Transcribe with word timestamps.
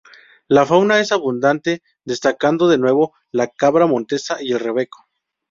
La 0.47 0.65
fauna 0.65 0.99
es 0.99 1.11
abundante 1.11 1.83
destacando 2.05 2.67
de 2.67 2.79
nuevo 2.79 3.13
la 3.31 3.49
cabra 3.51 3.85
montesa 3.85 4.41
y 4.41 4.51
el 4.51 4.59
rebeco. 4.59 5.05